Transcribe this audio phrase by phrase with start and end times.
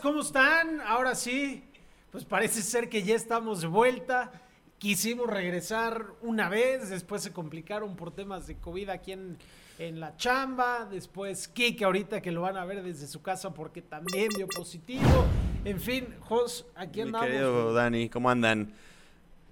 [0.00, 0.80] ¿cómo están?
[0.86, 1.64] Ahora sí,
[2.12, 4.30] pues parece ser que ya estamos de vuelta.
[4.78, 9.36] Quisimos regresar una vez, después se complicaron por temas de COVID aquí en,
[9.80, 10.86] en la chamba.
[10.88, 15.26] Después Kike ahorita que lo van a ver desde su casa porque también dio positivo.
[15.64, 17.26] En fin, Jos, aquí Mi andamos.
[17.26, 18.72] querido Dani, ¿cómo andan?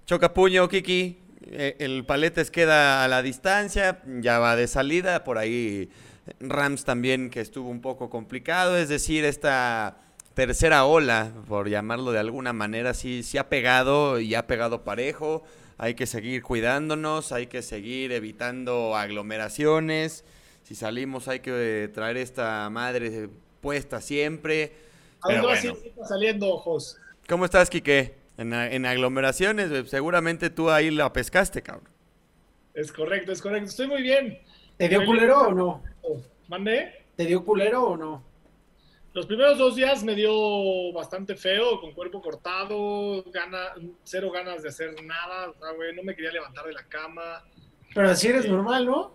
[0.05, 1.19] Choca puño, Kiki.
[1.47, 5.25] Eh, el Paletes queda a la distancia, ya va de salida.
[5.25, 5.89] Por ahí
[6.39, 8.77] Rams también que estuvo un poco complicado.
[8.77, 9.97] Es decir, esta
[10.33, 15.43] tercera ola, por llamarlo de alguna manera, sí, sí ha pegado y ha pegado parejo.
[15.77, 20.23] Hay que seguir cuidándonos, hay que seguir evitando aglomeraciones.
[20.63, 23.29] Si salimos hay que traer esta madre
[23.61, 24.73] puesta siempre.
[25.21, 25.85] ¿A Pero dónde vas a bueno.
[25.85, 26.97] ir saliendo, ojos?
[27.27, 28.15] ¿Cómo estás, Quique?
[28.37, 31.87] En, en aglomeraciones, eh, seguramente tú ahí la pescaste, cabrón.
[32.73, 33.69] Es correcto, es correcto.
[33.69, 34.39] Estoy muy bien.
[34.77, 35.83] ¿Te dio culero o no?
[36.47, 37.05] ¿Mandé?
[37.15, 38.23] ¿Te dio culero o no?
[39.13, 44.69] Los primeros dos días me dio bastante feo, con cuerpo cortado, gana, cero ganas de
[44.69, 45.51] hacer nada.
[45.51, 47.43] o sea, güey, no me quería levantar de la cama.
[47.93, 49.13] Pero así eres normal, ¿no?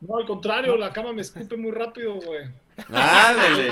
[0.00, 2.46] No, al contrario, la cama me escupe muy rápido, güey.
[2.88, 3.70] Ándale.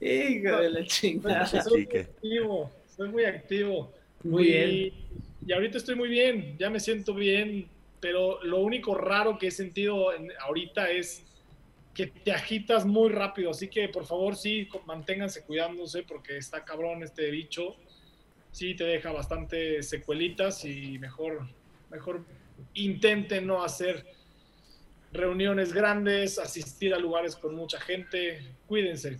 [0.00, 1.46] Hijo de la chingada.
[1.46, 3.92] Soy muy activo, soy muy activo.
[4.22, 4.94] Muy y, bien.
[5.46, 7.68] Y ahorita estoy muy bien, ya me siento bien,
[8.00, 11.24] pero lo único raro que he sentido en- ahorita es
[11.98, 17.02] que te agitas muy rápido, así que por favor sí, manténganse cuidándose porque está cabrón
[17.02, 17.74] este bicho,
[18.52, 21.48] sí te deja bastante secuelitas y mejor,
[21.90, 22.24] mejor
[22.74, 24.06] intenten no hacer
[25.12, 29.18] reuniones grandes, asistir a lugares con mucha gente, cuídense.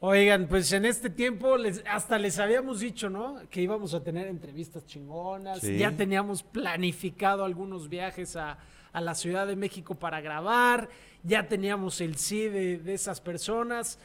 [0.00, 3.42] Oigan, pues en este tiempo les, hasta les habíamos dicho, ¿no?
[3.50, 5.60] Que íbamos a tener entrevistas chingonas.
[5.60, 5.76] Sí.
[5.76, 8.58] Ya teníamos planificado algunos viajes a,
[8.96, 10.88] a la Ciudad de México para grabar.
[11.26, 13.98] Ya teníamos el sí de, de esas personas.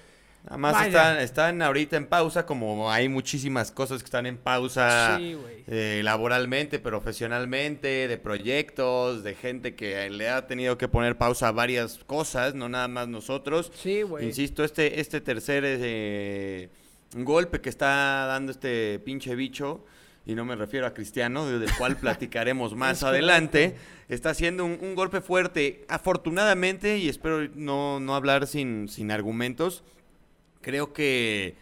[0.44, 5.18] Nada más están, están ahorita en pausa, como hay muchísimas cosas que están en pausa
[5.20, 5.38] Sí,
[5.68, 11.52] eh, laboralmente, profesionalmente, de proyectos, de gente que le ha tenido que poner pausa a
[11.52, 13.72] varias cosas, no nada más nosotros.
[13.76, 14.02] Sí.
[14.22, 16.70] Insisto, este, este tercer eh,
[17.14, 19.86] golpe que está dando este pinche bicho,
[20.26, 23.76] y no me refiero a Cristiano, de- del cual platicaremos más adelante,
[24.10, 25.86] está haciendo un, un golpe fuerte.
[25.90, 29.84] Afortunadamente, y espero no, no hablar sin, sin argumentos,
[30.62, 31.56] creo que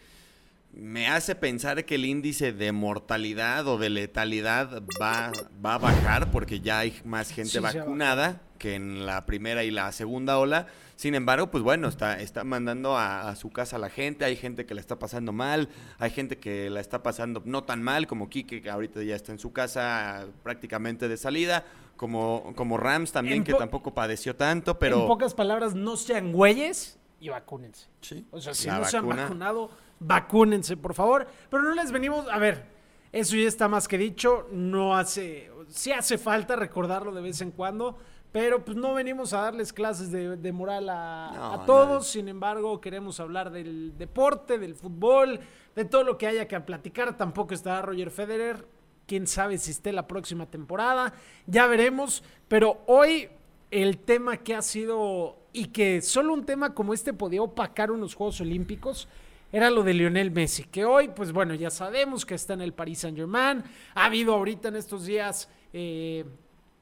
[0.72, 5.32] me hace pensar que el índice de mortalidad o de letalidad va,
[5.64, 9.70] va a bajar porque ya hay más gente Sí, vacunada que en la primera y
[9.70, 10.66] la segunda ola.
[10.96, 14.36] Sin embargo, pues bueno, está, está mandando a, a su casa a la gente, hay
[14.36, 18.06] gente que la está pasando mal, hay gente que la está pasando no tan mal,
[18.06, 21.64] como Kike, que ahorita ya está en su casa prácticamente de salida,
[21.96, 25.00] como, como Rams también, que po- tampoco padeció tanto, pero...
[25.00, 27.86] En pocas palabras, no sean güeyes y vacúnense.
[28.02, 29.22] Sí, O sea, si la no se han vacuna.
[29.22, 31.28] vacunado, vacúnense, por favor.
[31.48, 32.64] Pero no les venimos, a ver,
[33.12, 37.52] eso ya está más que dicho, no hace, sí hace falta recordarlo de vez en
[37.52, 37.96] cuando,
[38.32, 42.28] pero pues no venimos a darles clases de, de moral a, No, a todos, sin
[42.28, 45.40] embargo queremos hablar del deporte, del fútbol,
[45.74, 47.16] de todo lo que haya que platicar.
[47.16, 48.64] Tampoco está Roger Federer,
[49.06, 51.12] quién sabe si esté la próxima temporada,
[51.46, 53.28] ya veremos, pero hoy
[53.72, 58.14] el tema que ha sido y que solo un tema como este podía opacar unos
[58.14, 59.08] Juegos Olímpicos
[59.52, 62.72] era lo de Lionel Messi, que hoy, pues bueno, ya sabemos que está en el
[62.72, 63.62] Paris Saint Germain,
[63.94, 66.24] ha habido ahorita en estos días eh,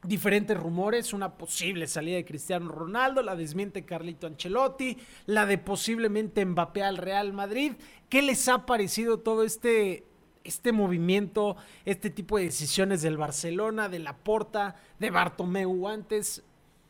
[0.03, 4.97] diferentes rumores, una posible salida de Cristiano Ronaldo, la desmiente Carlito Ancelotti,
[5.27, 7.73] la de posiblemente Mbappé al Real Madrid.
[8.09, 10.05] ¿Qué les ha parecido todo este,
[10.45, 16.45] este movimiento, este tipo de decisiones del Barcelona, de Laporta, de Bartomeu antes?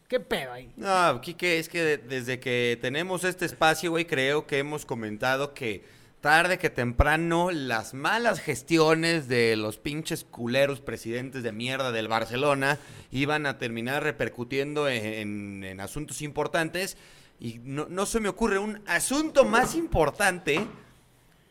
[0.08, 0.72] ¿Qué pedo ahí?
[0.76, 5.52] No, Quique, es que de- desde que tenemos este espacio, güey, creo que hemos comentado
[5.52, 5.84] que
[6.22, 12.78] tarde que temprano las malas gestiones de los pinches culeros presidentes de mierda del Barcelona
[13.12, 16.96] iban a terminar repercutiendo en, en asuntos importantes.
[17.38, 20.66] Y no, no se me ocurre un asunto más importante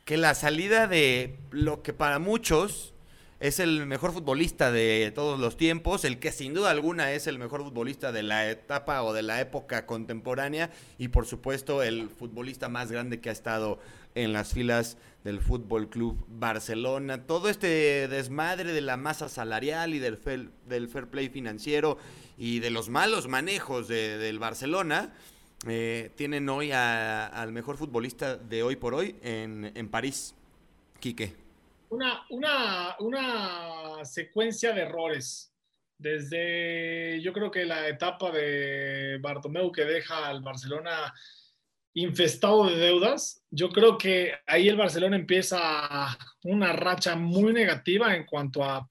[0.03, 2.93] que la salida de lo que para muchos
[3.39, 7.37] es el mejor futbolista de todos los tiempos, el que sin duda alguna es el
[7.37, 12.67] mejor futbolista de la etapa o de la época contemporánea y por supuesto el futbolista
[12.67, 13.79] más grande que ha estado
[14.15, 17.27] en las filas del Fútbol Club Barcelona.
[17.27, 21.97] Todo este desmadre de la masa salarial y del fair, del fair play financiero
[22.39, 25.13] y de los malos manejos de- del Barcelona
[25.67, 30.33] eh, tienen hoy al mejor futbolista de hoy por hoy en, en París,
[30.99, 31.46] Quique.
[31.89, 35.53] Una, una, una secuencia de errores.
[35.97, 41.13] Desde yo creo que la etapa de Bartomeu que deja al Barcelona
[41.97, 43.43] infestado de deudas.
[43.49, 48.87] Yo creo que ahí el Barcelona empieza una racha muy negativa en cuanto a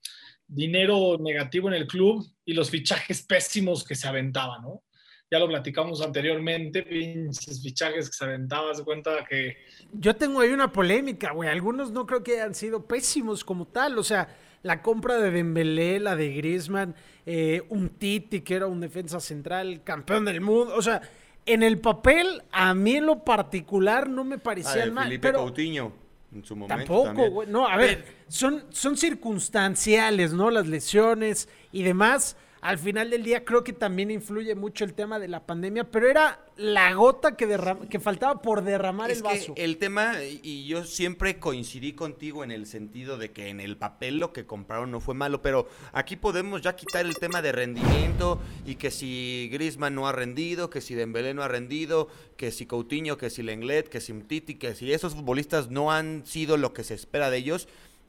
[0.46, 4.82] dinero negativo en el club y los fichajes pésimos que se aventaban, ¿no?
[5.28, 9.56] Ya lo platicamos anteriormente, pinches fichajes que se aventaban, se cuenta que...
[9.93, 11.49] Yo tengo ahí una polémica, güey.
[11.49, 13.99] Algunos no creo que hayan sido pésimos como tal.
[13.99, 14.28] O sea,
[14.62, 16.94] la compra de Dembélé, la de Griezmann,
[17.25, 20.76] eh, un Titi que era un defensa central, campeón del mundo.
[20.76, 21.02] O sea,
[21.44, 25.05] en el papel, a mí en lo particular no me parecían Ah, mal.
[25.06, 25.93] Felipe pero Coutinho,
[26.32, 27.49] en su momento tampoco, güey.
[27.49, 30.50] No, a ver, son, son circunstanciales, ¿no?
[30.52, 32.37] Las lesiones y demás.
[32.62, 36.08] Al final del día creo que también influye mucho el tema de la pandemia, pero
[36.08, 39.54] era la gota que, derram- que faltaba por derramar Es el que vaso.
[39.56, 44.18] el tema, y yo siempre coincidí contigo en el sentido de que en el papel
[44.18, 48.40] lo que compraron no fue malo, pero aquí podemos ya quitar el tema de rendimiento
[48.64, 52.66] y que si Griezmann no ha rendido, que si Dembélé no ha rendido, que si
[52.66, 56.72] Coutinho, que si Lenglet, que si Titi, que si esos futbolistas no han sido lo
[56.72, 57.68] que se espera de ellos,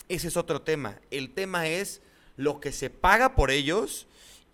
[0.09, 0.99] ese es otro tema.
[1.11, 2.01] El tema es
[2.37, 4.07] lo que se paga por ellos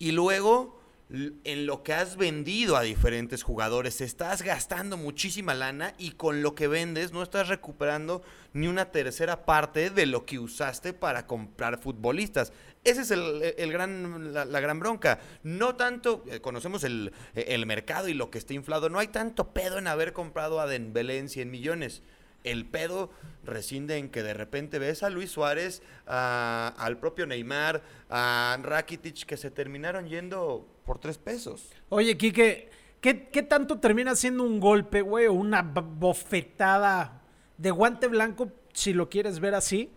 [0.03, 0.77] y luego
[1.09, 6.55] en lo que has vendido a diferentes jugadores, estás gastando muchísima lana y con lo
[6.55, 8.21] que vendes no estás recuperando
[8.51, 12.51] ni una tercera parte de lo que usaste para comprar futbolistas.
[12.83, 15.21] Ese es el, el gran, la, gran bronca.
[15.41, 19.53] No tanto, eh, conocemos el, el mercado y lo que está inflado, no hay tanto
[19.53, 22.01] pedo en haber comprado a Dembélé en 100 millones.
[22.43, 23.09] El pedo
[23.43, 29.37] rescinde en que de repente ves a Luis Suárez, al propio Neymar, a Rakitic, que
[29.37, 31.69] se terminaron yendo por tres pesos.
[31.89, 32.69] Oye, Quique,
[33.01, 33.13] ¿qué,
[33.43, 37.21] tanto termina siendo un golpe, güey, o una bofetada
[37.57, 39.91] de guante blanco, si lo quieres ver así?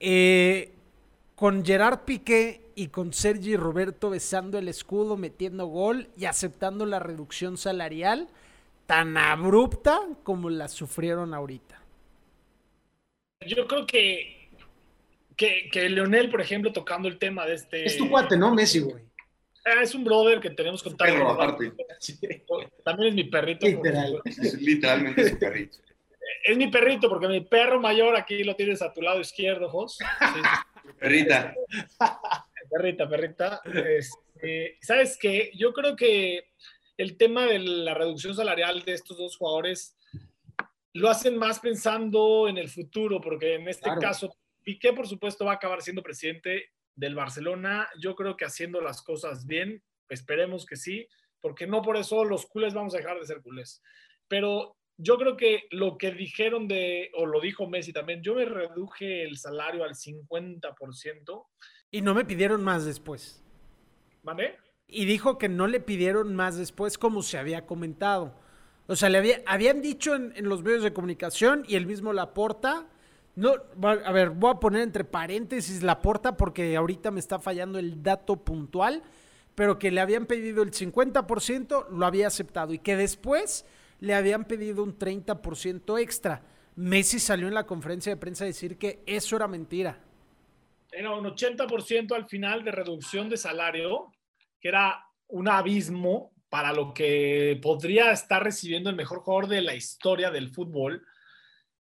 [0.00, 0.74] Eh,
[1.34, 6.98] con Gerard Piqué y con Sergi Roberto besando el escudo, metiendo gol y aceptando la
[6.98, 8.28] reducción salarial
[8.86, 11.80] tan abrupta como la sufrieron ahorita.
[13.46, 14.48] Yo creo que,
[15.36, 17.84] que, que Leonel, por ejemplo, tocando el tema de este...
[17.84, 18.54] Es tu cuate, ¿no?
[18.54, 19.02] Messi, güey.
[19.66, 21.14] Ah, es un brother que tenemos contacto.
[21.14, 21.72] Perro, aparte.
[22.84, 23.66] También es mi perrito.
[23.66, 24.20] Literal.
[24.24, 25.78] Es literalmente su perrito.
[26.42, 29.96] Es mi perrito, porque mi perro mayor aquí lo tienes a tu lado izquierdo, Jos.
[29.96, 30.04] Sí,
[30.98, 31.54] Perrita.
[32.70, 33.62] perrita, perrita.
[33.64, 35.50] Este, ¿Sabes qué?
[35.54, 36.50] Yo creo que
[36.96, 39.96] el tema de la reducción salarial de estos dos jugadores
[40.92, 44.00] lo hacen más pensando en el futuro, porque en este Claro.
[44.00, 47.88] caso, Piqué, por supuesto, va a acabar siendo presidente del Barcelona.
[47.98, 51.06] Yo creo que haciendo las cosas bien, esperemos que sí,
[51.40, 53.82] porque no por eso los culés vamos a dejar de ser culés.
[54.28, 58.44] Pero yo creo que lo que dijeron de, o lo dijo Messi también, yo me
[58.44, 61.46] reduje el salario al 50%.
[61.90, 63.42] Y no me pidieron más después.
[64.22, 64.56] ¿Vale?
[64.88, 68.34] Y dijo que no le pidieron más después como se había comentado.
[68.86, 72.86] O sea, le había, habían dicho en, los medios de comunicación y el mismo Laporta.
[73.34, 78.02] No, a ver, voy a poner entre paréntesis Laporta porque ahorita me está fallando el
[78.02, 79.02] dato puntual,
[79.54, 83.64] pero que le habían pedido el 50%, lo había aceptado y que después
[84.00, 86.42] le habían pedido un 30% extra.
[86.76, 89.98] Messi salió en la conferencia de prensa a decir que eso era mentira.
[90.92, 94.12] Era un 80% al final de reducción de salario,
[94.64, 99.74] que era un abismo para lo que podría estar recibiendo el mejor jugador de la
[99.74, 101.04] historia del fútbol.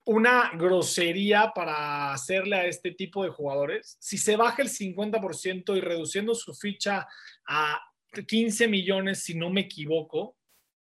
[0.05, 3.97] Una grosería para hacerle a este tipo de jugadores.
[3.99, 7.09] Si se baja el 50% y reduciendo su ficha
[7.45, 7.81] a
[8.25, 10.37] 15 millones, si no me equivoco,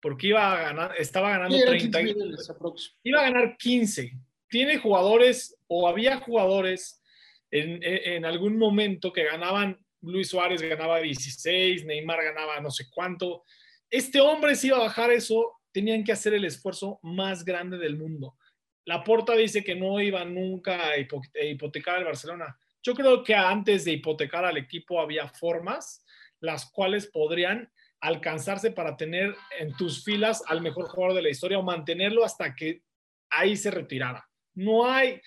[0.00, 2.96] porque iba a ganar, estaba ganando Sí, eran 30 15 millones, aprox.
[3.02, 4.12] iba a ganar 15.
[4.48, 7.02] Tiene jugadores o había jugadores
[7.50, 13.44] en algún momento que ganaban, Luis Suárez ganaba 16, Neymar ganaba no sé cuánto.
[13.88, 17.96] Este hombre si iba a bajar eso, tenían que hacer el esfuerzo más grande del
[17.96, 18.36] mundo.
[18.84, 22.58] La Porta dice que no iba nunca a hipo- a hipotecar al Barcelona.
[22.82, 26.04] Yo creo que antes de hipotecar al equipo había formas
[26.40, 31.58] las cuales podrían alcanzarse para tener en tus filas al mejor jugador de la historia
[31.60, 32.82] o mantenerlo hasta que
[33.30, 34.28] ahí se retirara.
[34.54, 35.20] No hay,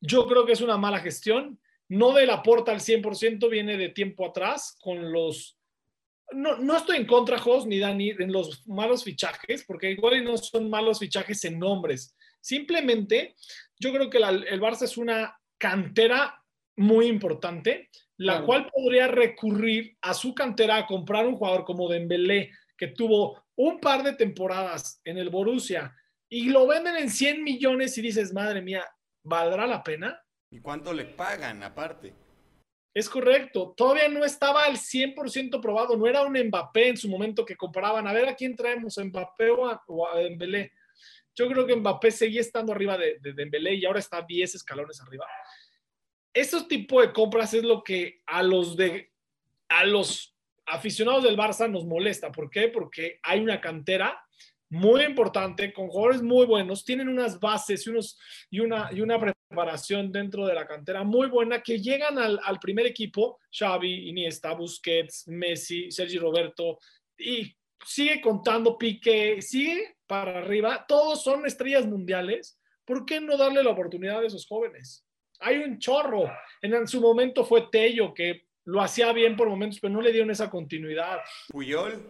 [0.00, 3.88] yo creo que es una mala gestión, no de la porta al 100%, viene de
[3.90, 5.56] tiempo atrás con los...
[6.32, 10.36] No, no estoy en contra, Jos, ni Dani, en los malos fichajes, porque igual no
[10.36, 12.14] son malos fichajes en nombres.
[12.40, 13.34] Simplemente,
[13.78, 16.42] yo creo que la- el Barça es una cantera
[16.76, 18.46] muy importante, la Claro.
[18.46, 23.80] cual podría recurrir a su cantera a comprar un jugador como Dembélé, que tuvo un
[23.80, 25.94] par de temporadas en el Borussia
[26.28, 28.84] y lo venden en 100 millones y dices, madre mía,
[29.22, 30.20] ¿valdrá la pena?
[30.50, 32.14] ¿Y cuánto le pagan aparte?
[32.94, 33.74] Es correcto.
[33.76, 35.96] Todavía no estaba al 100% probado.
[35.96, 38.06] No era un Mbappé en su momento que comparaban.
[38.06, 40.72] A ver a quién traemos, a Mbappé o a, o Dembélé.
[41.34, 45.00] Yo creo que Mbappé seguía estando arriba de, de Dembélé y ahora está 10 escalones
[45.00, 45.26] arriba.
[46.32, 48.76] Esos tipos de compras es lo que a los
[49.68, 50.34] a los
[50.66, 52.32] aficionados del Barça nos molesta.
[52.32, 52.68] ¿Por qué?
[52.68, 54.24] Porque hay una cantera
[54.70, 58.18] muy importante, con jugadores muy buenos, tienen unas bases y, unos,
[58.50, 59.16] y, una, y una
[59.48, 64.52] preparación dentro de la cantera muy buena que llegan al, al primer equipo, Xavi, Iniesta,
[64.52, 66.78] Busquets, Messi, Sergi Roberto,
[67.18, 73.62] y sigue contando Piqué, sigue para arriba, todos son estrellas mundiales, ¿por qué no darle
[73.62, 75.04] la oportunidad a esos jóvenes?
[75.40, 76.30] Hay un chorro,
[76.62, 80.30] en su momento fue Tello, que lo hacía bien por momentos, pero no le dieron
[80.30, 81.20] esa continuidad.
[81.50, 82.02] Puyol,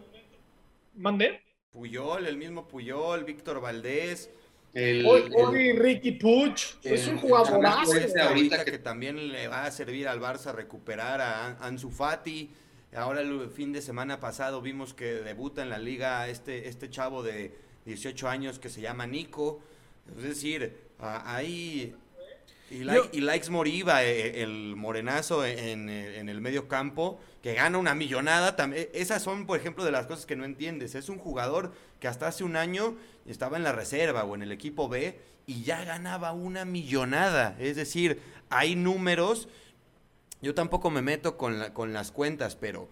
[0.95, 1.41] ¿Mandé?
[1.69, 4.29] Puyol, el mismo Puyol, Víctor Valdés.
[4.73, 7.61] El, Hoy, el- Ricky Puch es un el jugadorazo.
[7.61, 11.47] chamaco este ahorita ahorita que, que- también le va a servir al Barça recuperar a
[11.47, 12.49] An- Ansu Fati.
[12.95, 17.23] Ahora el fin de semana pasado vimos que debuta en la liga este, este chavo
[17.23, 17.53] de
[17.85, 19.61] 18 años que se llama Nico.
[20.17, 21.95] Es decir, ahí...
[22.71, 27.53] Y, like, Yo- y Likes Moriba, eh, el morenazo en, en el medio campo, que
[27.53, 28.55] gana una millonada.
[28.93, 30.93] Esas son, por ejemplo, de las cosas que no entiendes.
[30.95, 32.95] Es un jugador que hasta hace un año
[33.25, 37.55] estaba en la reserva o en el equipo B y ya ganaba una millonada.
[37.59, 39.47] Es decir, hay números.
[40.41, 42.87] Yo tampoco me meto con, la- con las cuentas, pero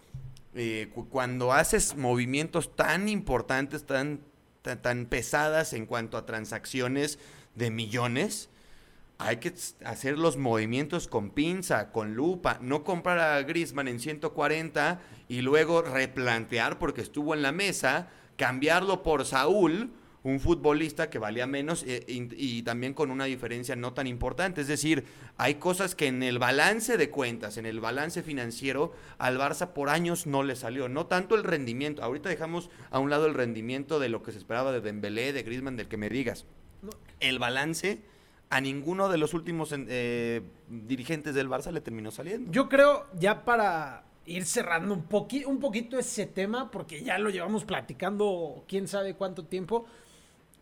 [0.56, 4.22] eh, cu- cuando haces movimientos tan importantes, tan,
[4.64, 7.20] tan, tan pesadas en cuanto a transacciones
[7.56, 8.50] de millones,
[9.20, 15.02] hay que hacer los movimientos con pinza, con lupa, no comprar a Griezmann en 140
[15.28, 19.92] y luego replantear porque estuvo en la mesa, cambiarlo por Saúl,
[20.24, 24.62] un futbolista que valía menos eh, y, y también con una diferencia no tan importante.
[24.62, 25.06] Es decir,
[25.38, 29.90] hay cosas que en el balance de cuentas, en el balance financiero, al Barça por
[29.90, 30.90] años no le salió.
[30.90, 32.04] No tanto el rendimiento.
[32.04, 35.44] Ahorita dejamos a un lado el rendimiento de lo que se esperaba de Dembélé, de
[35.44, 36.46] Griezmann, del que me digas.
[37.20, 38.02] El balance
[38.50, 42.52] a ninguno de los últimos eh, dirigentes del Barça le terminó saliendo.
[42.52, 47.30] Yo creo, ya para ir cerrando un, poqui- un poquito ese tema, porque ya lo
[47.30, 49.86] llevamos platicando quién sabe cuánto tiempo,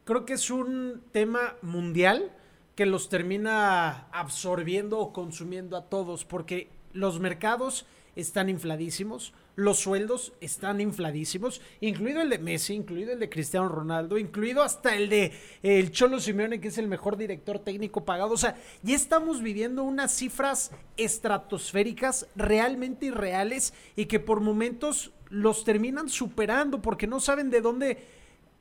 [0.04, 2.32] creo que es un tema mundial
[2.76, 10.34] que los termina absorbiendo o consumiendo a todos, porque los mercados están infladísimos, los sueldos
[10.42, 15.34] están infladísimos, incluido el de Messi, incluido el de Cristiano Ronaldo, incluido hasta el de
[15.64, 18.34] el Cholo Simeone, que es el mejor director técnico pagado.
[18.34, 25.64] O sea, ya estamos viviendo unas cifras estratosféricas realmente irreales y que por momentos los
[25.64, 27.98] terminan superando porque no saben de dónde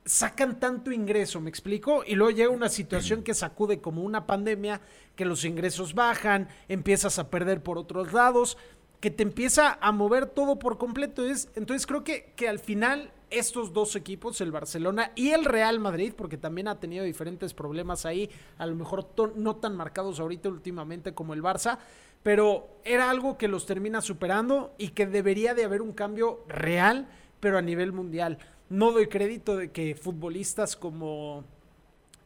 [0.05, 2.03] sacan tanto ingreso, ¿me explico?
[2.05, 4.81] Y luego llega una situación que sacude como una pandemia,
[5.15, 8.57] que los ingresos bajan, empiezas a perder por otros lados,
[8.99, 11.25] que te empieza a mover todo por completo.
[11.25, 15.79] Es- Entonces creo que, que al final estos dos equipos, el Barcelona y el Real
[15.79, 20.49] Madrid, porque también ha tenido diferentes problemas ahí, a lo mejor no tan marcados ahorita
[20.49, 21.79] últimamente como el Barça,
[22.23, 27.07] pero era algo que los termina superando y que debería de haber un cambio real,
[27.39, 28.37] pero a nivel mundial.
[28.69, 31.43] No doy crédito de que futbolistas como...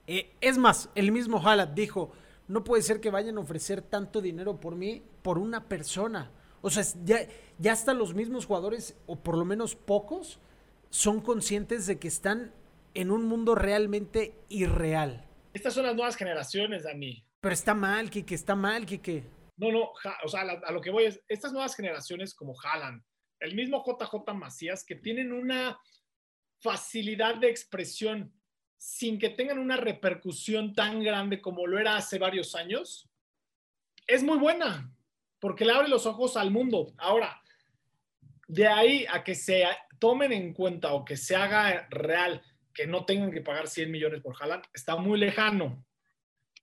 [0.07, 2.11] eh, es más, el mismo Haaland dijo,
[2.47, 6.31] no puede ser que vayan a ofrecer tanto dinero por mí, por una persona.
[6.61, 7.19] O sea, ya,
[7.57, 10.39] ya hasta los mismos jugadores, o por lo menos pocos,
[10.89, 12.53] son conscientes de que están
[12.93, 15.25] en un mundo realmente irreal.
[15.53, 17.23] Estas son las nuevas generaciones, Dani.
[17.41, 19.23] Pero está mal, Kike, está mal, Kike.
[19.57, 23.03] No, no, ja- o sea, a lo que voy es, estas nuevas generaciones como Haaland,
[23.39, 25.79] el mismo JJ Macías, que tienen una
[26.61, 28.33] facilidad de expresión
[28.77, 33.09] sin que tengan una repercusión tan grande como lo era hace varios años,
[34.07, 34.93] es muy buena,
[35.39, 36.93] porque le abre los ojos al mundo.
[36.97, 37.41] Ahora,
[38.47, 39.65] de ahí a que se
[39.99, 42.41] tomen en cuenta o que se haga real
[42.73, 45.85] que no tengan que pagar 100 millones por Haaland, está muy lejano.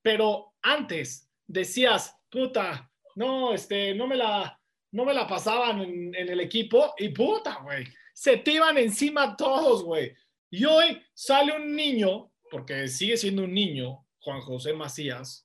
[0.02, 4.59] Pero antes decías, puta, no, este, no me la,
[4.92, 9.37] no me la pasaban en, en el equipo y puta, güey, se te iban encima
[9.37, 10.14] todos, güey.
[10.50, 15.45] Y hoy sale un niño, porque sigue siendo un niño, Juan José Macías,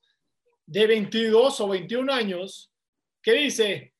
[0.64, 2.71] de 22 o 21 años,
[3.22, 3.94] que dice,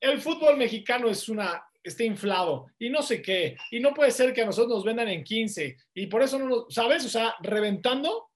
[0.00, 4.32] el fútbol mexicano es una, está inflado y no sé qué, y no puede ser
[4.32, 7.04] que a nosotros nos vendan en 15, y por eso no nos, ¿sabes?
[7.04, 8.30] O sea, reventando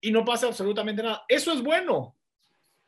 [0.00, 1.24] y no pasa absolutamente nada.
[1.28, 2.16] Eso es bueno.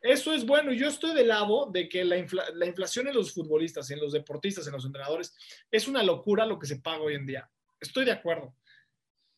[0.00, 0.73] Eso es bueno.
[0.73, 2.16] Yo estoy del lado de que la,
[2.54, 5.35] la inflación en los futbolistas, en los deportistas, en los entrenadores,
[5.71, 7.49] es una locura lo que se paga hoy en día.
[7.81, 8.54] Estoy de acuerdo.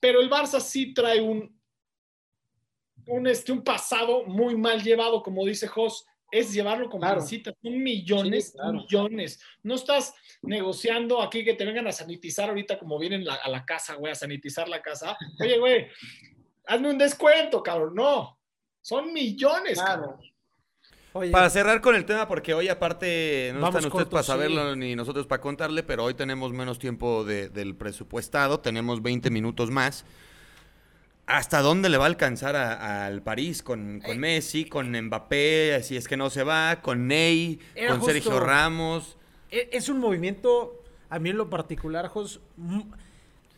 [0.01, 1.61] Pero el Barça sí trae un,
[3.07, 7.21] un, este, un pasado muy mal llevado, como dice Jos, es llevarlo con Claro.
[7.21, 8.73] Son millones, Sí, claro.
[8.73, 9.41] millones.
[9.63, 13.65] No estás negociando aquí que te vengan a sanitizar ahorita como vienen la- a la
[13.65, 15.17] casa, güey, a sanitizar la casa.
[15.41, 15.87] Oye, güey,
[16.67, 17.95] hazme un descuento, cabrón.
[17.95, 18.39] No,
[18.81, 20.03] son millones, Claro.
[20.03, 20.21] cabrón.
[21.13, 24.23] Oye, Para cerrar con el tema, porque hoy aparte no Vamos están ustedes cortos, para
[24.23, 24.27] sí.
[24.27, 29.31] saberlo ni nosotros para contarle, pero hoy tenemos menos tiempo de- del presupuestado, tenemos 20
[29.31, 30.05] minutos más.
[31.27, 36.07] ¿Hasta dónde le va a alcanzar al París con, con Messi, con Mbappé, si es
[36.07, 39.17] que no se va, con Ney, con Sergio Ramos?
[39.51, 42.41] e- es un movimiento, a mí en lo particular, Jos,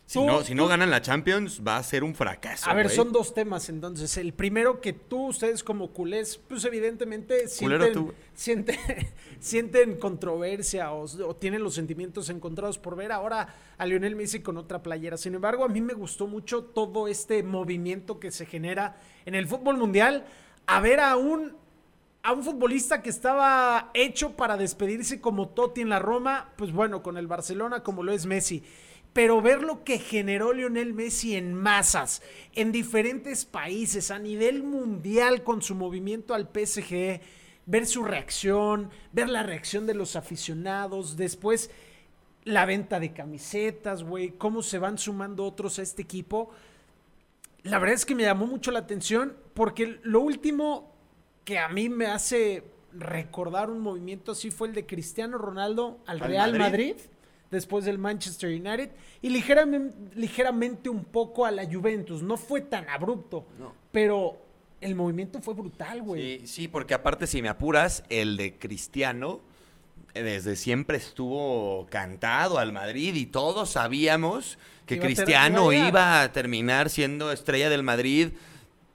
[0.09, 2.67] Si tú- no, si no tú- ganan la Champions, va a ser un fracaso.
[2.67, 2.95] A ver, güey.
[2.95, 4.17] son dos temas entonces.
[4.17, 8.13] El primero que tú, ustedes como culés, pues evidentemente Culero sienten, tú.
[8.33, 8.75] sienten,
[9.39, 14.57] sienten controversia o, o tienen los sentimientos encontrados por ver ahora a Lionel Messi con
[14.57, 15.15] otra playera.
[15.15, 18.97] Sin embargo, a mí me gustó mucho todo este movimiento que se genera
[19.27, 20.25] en el fútbol mundial
[20.65, 21.55] a ver a un,
[22.23, 27.03] a un futbolista que estaba hecho para despedirse como Totti en la Roma, pues bueno,
[27.03, 28.63] con el Barcelona como lo es Messi.
[29.13, 32.21] Pero ver lo que generó Lionel Messi en masas,
[32.53, 37.19] en diferentes países, a nivel mundial con su movimiento al PSG,
[37.65, 41.71] ver su reacción, ver la reacción de los aficionados, después
[42.43, 46.49] la venta de camisetas, güey, cómo se van sumando otros a este equipo.
[47.63, 50.93] La verdad es que me llamó mucho la atención porque lo último
[51.43, 52.63] que a mí me hace
[52.93, 56.93] recordar un movimiento así fue el de Cristiano Ronaldo al ¿Al Real Madrid?
[56.93, 56.95] Madrid,
[57.51, 58.91] después del Manchester United
[59.21, 62.21] y ligeramente, ligeramente un poco a la Juventus.
[62.21, 63.73] No fue tan abrupto, No.
[63.91, 64.37] pero
[64.81, 66.39] el movimiento fue brutal, güey.
[66.41, 69.41] Sí, sí, porque aparte, si me apuras, el de Cristiano
[70.13, 75.71] eh, desde siempre estuvo cantado al Madrid y todos sabíamos que Iba a ter- Cristiano
[75.71, 78.29] iba a iba a terminar siendo estrella del Madrid.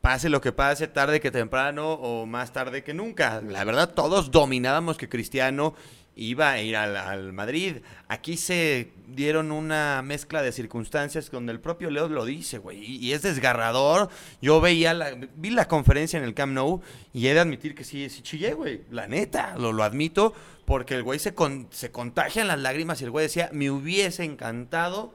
[0.00, 3.40] Pase lo que pase, tarde que temprano o más tarde que nunca.
[3.42, 5.75] La verdad, todos dominábamos que Cristiano
[6.16, 7.79] iba a ir al, al Madrid.
[8.09, 12.79] Aquí se dieron una mezcla de circunstancias donde el propio Leo lo dice, güey.
[12.85, 14.09] Y, y es desgarrador.
[14.40, 16.81] Yo veía la, vi la conferencia en el Camp Nou
[17.12, 18.83] y he de admitir que sí, sí chillé, güey.
[18.90, 20.33] La neta, lo, lo admito.
[20.64, 24.24] Porque el güey se, con- se contagian las lágrimas y el güey decía, me hubiese
[24.24, 25.14] encantado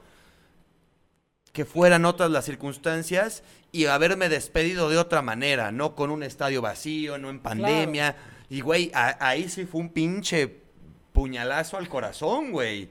[1.53, 6.61] que fueran otras las circunstancias y haberme despedido de otra manera, no con un estadio
[6.61, 8.15] vacío, no en pandemia.
[8.49, 10.47] Y, güey, a- ahí sí fue un pinche
[11.19, 12.87] puñalazo al corazón, güey.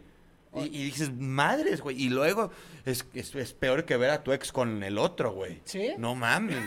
[0.54, 1.98] Y, y dices, madres, güey.
[2.02, 2.50] Y luego
[2.84, 5.62] es, es, es peor que ver a tu ex con el otro, güey.
[5.64, 5.92] ¿Sí?
[5.96, 6.58] No mames.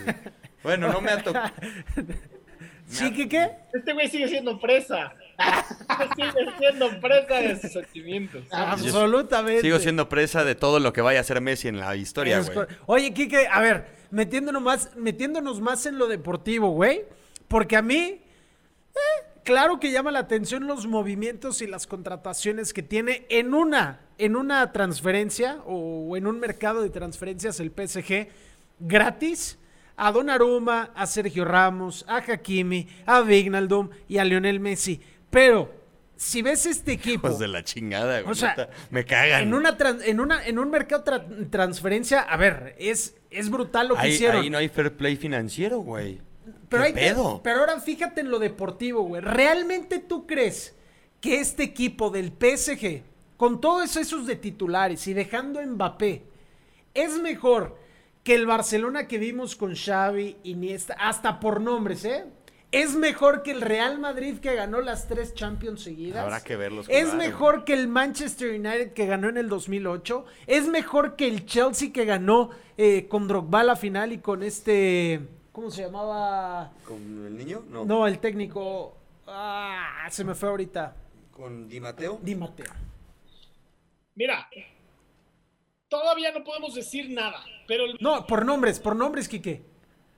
[0.64, 1.52] Bueno, no me ha tocado.
[2.86, 3.50] ¿Sí, que qué?
[3.72, 5.14] Este güey sigue siendo presa.
[6.16, 8.44] sigue siendo presa de sus sentimientos.
[8.50, 9.62] Absolutamente.
[9.62, 12.66] Sigo siendo presa de todo lo que vaya a hacer Messi en la historia, güey.
[12.86, 17.02] Oye, Kike, a ver, metiéndonos más, metiéndonos más en lo deportivo, güey.
[17.46, 18.21] Porque a mí,
[19.44, 24.36] claro que llama la atención los movimientos y las contrataciones que tiene en una, en
[24.36, 28.28] una transferencia o en un mercado de transferencias el PSG
[28.80, 29.58] gratis
[29.96, 35.00] a Donnarumma, a Sergio Ramos, a Hakimi, a Vignaldum y a Lionel Messi.
[35.30, 35.72] Pero
[36.16, 38.32] si ves este equipo Pues de la chingada, güey.
[38.32, 39.42] O sea, me cagan.
[39.42, 43.96] en una en una en un mercado tra- transferencia, a ver, es es brutal lo
[43.96, 44.42] que hicieron.
[44.42, 46.20] ahí no hay fair play financiero, güey.
[46.72, 47.40] Pero ¿Qué hay que- pedo?
[47.44, 49.22] pero ahora fíjate en lo deportivo, güey.
[49.22, 50.74] ¿Realmente tú crees
[51.20, 53.02] que este equipo del PSG
[53.36, 56.24] con todos esos de titulares y dejando a Mbappé
[56.94, 57.78] es mejor
[58.24, 62.24] que el Barcelona que vimos con Xavi, Iniesta, hasta por nombres, ¿eh?
[62.70, 66.22] Es mejor que el Real Madrid que ganó las tres Champions seguidas.
[66.24, 70.24] Habrá que verlos Es jugar, mejor que el Manchester United que ganó en el 2008.
[70.46, 75.20] Es mejor que el Chelsea que ganó eh, con Drogba la final y con este...
[75.52, 76.72] ¿Cómo se llamaba?
[76.86, 77.62] ¿Con el niño?
[77.68, 77.84] No.
[77.84, 78.96] No, el técnico...
[79.26, 80.96] Ah, se me fue ahorita.
[81.30, 82.18] ¿Con Di Mateo?
[82.22, 82.72] Di Matteo.
[84.14, 84.48] Mira,
[85.88, 89.62] todavía no podemos decir nada, pero el- No, por nombres, por nombres, Quique.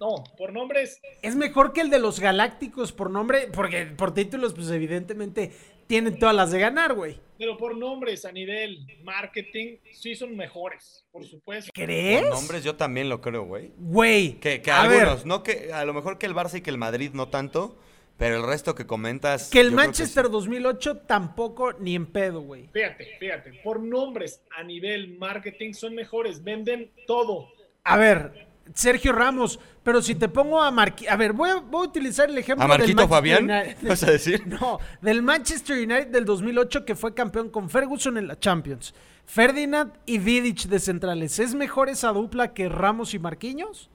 [0.00, 4.54] no, por nombres, Es mejor que el de los Galácticos por nombre, porque por títulos,
[4.54, 5.52] pues evidentemente
[5.86, 7.18] tienen todas las de ganar, güey.
[7.38, 11.70] pero por nombres a nivel marketing sí son mejores, por supuesto.
[11.74, 12.22] ¿Crees?
[12.22, 13.72] Con nombres yo también lo creo, güey.
[13.78, 14.34] Güey.
[14.40, 16.70] Que, que a algunos, ver, no que a lo mejor que el Barça y que
[16.70, 17.78] el Madrid no tanto,
[18.16, 19.50] pero el resto que comentas.
[19.50, 20.32] que el Manchester sí.
[20.32, 22.68] 2008 tampoco ni en pedo, güey.
[22.72, 27.48] Fíjate, fíjate, por nombres a nivel marketing son mejores, venden todo.
[27.82, 31.84] A ver, Sergio Ramos, pero si te pongo a Marquito, a ver, voy a, voy
[31.84, 33.44] a utilizar el ejemplo ¿A Marquito del Fabián?
[33.44, 33.88] United.
[33.88, 34.42] ¿Vas a decir?
[34.60, 38.94] No, del Manchester United del 2008 que fue campeón con Ferguson en la Champions.
[39.26, 41.38] Ferdinand y Vidic de centrales.
[41.38, 43.90] ¿Es mejor esa dupla que Ramos y Marquinhos?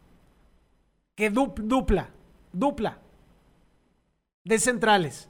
[1.15, 2.09] Que dup- dupla,
[2.53, 2.99] dupla.
[4.43, 5.29] De centrales.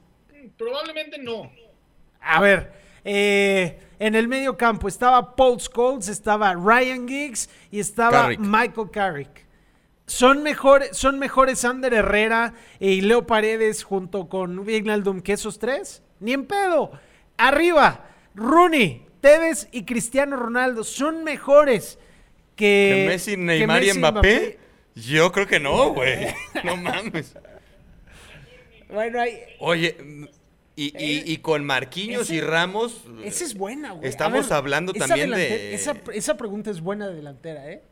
[0.56, 1.50] Probablemente no.
[2.20, 2.72] A ver,
[3.04, 8.40] eh, en el medio campo estaba Paul Scholes, estaba Ryan Giggs y estaba Carrick.
[8.40, 9.46] Michael Carrick.
[10.06, 16.02] ¿Son, mejores ¿Son mejores Ander Herrera y Leo Paredes junto con Vignaldum que esos tres?
[16.18, 16.90] Ni en pedo.
[17.36, 21.98] Arriba, Rooney, Tevez y Cristiano Ronaldo son mejores
[22.56, 24.58] que, ¿Que Messi, que Neymar y Mbappé?
[24.94, 26.34] Yo creo que no, güey.
[26.64, 27.36] No mames.
[28.88, 29.20] Bueno,
[29.60, 29.96] Oye,
[30.92, 33.04] mm, y, y- y con Marquinhos ese- y Ramos.
[33.24, 34.08] esa es buena, güey.
[34.08, 37.82] Estamos ver, hablando también de- Esa, esa pregunta es buena de delantera, ¿eh?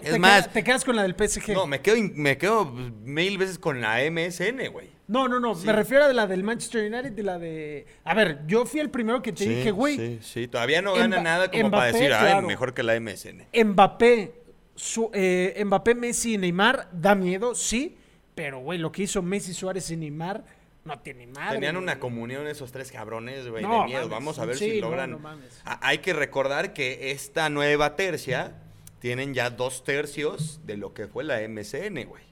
[0.00, 1.52] Es te más- queda- te quedas con la del PSG.
[1.52, 4.88] No, me quedo, me quedo mil veces con la MSN, güey.
[5.08, 7.84] No, no, no, me refiero a la del Manchester United y la de...
[8.04, 11.18] A ver, yo fui el primero que te dije, güey, Sí, sí, todavía no gana
[11.18, 12.46] Mba- nada como para decir, ay, claro.
[12.46, 13.46] mejor que la MSN.
[13.64, 14.32] Mbappé,
[14.74, 17.98] su- eh, Mbappé, Messi y Neymar da miedo, sí,
[18.34, 20.42] pero, güey, lo que hizo Messi, Suárez y Neymar
[20.84, 21.54] no tiene madre.
[21.56, 24.00] Tenían una comunión esos tres cabrones, güey, No, de miedo.
[24.02, 24.10] mames.
[24.10, 25.10] Vamos a ver Sí, si logran.
[25.10, 25.60] no mames.
[25.64, 28.54] Hay que recordar que esta nueva tercia
[29.00, 32.22] tienen ya dos tercios de lo que fue la MSN, güey.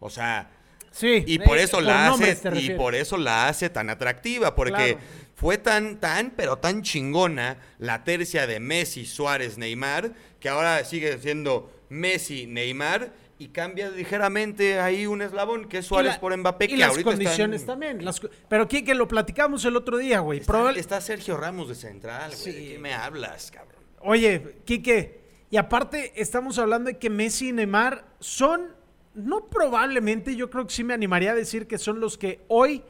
[0.00, 0.50] O sea,
[0.90, 1.24] Sí.
[1.26, 4.98] y por eh, eso la hace y por eso la hace tan atractiva porque Claro.
[5.34, 11.18] fue tan tan pero tan chingona la tercia de Messi, Suárez, Neymar que ahora sigue
[11.18, 16.64] siendo Messi, Neymar y cambia ligeramente ahí un eslabón que es Suárez la- por Mbappé
[16.64, 18.04] y que las ahorita condiciones están- también.
[18.04, 20.40] las pero que lo platicamos el otro día, güey.
[20.40, 22.40] Está, Probable- está Sergio Ramos de central, güey.
[22.42, 22.52] Sí.
[22.52, 23.82] ¿De qué me hablas, cabrón?
[24.00, 25.20] Oye, Quique,
[25.50, 28.74] y aparte estamos hablando de que Messi y Neymar son,
[29.14, 32.82] no probablemente, yo creo que sí me animaría a decir que son los que hoy